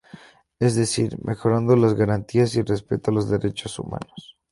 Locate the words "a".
3.11-3.13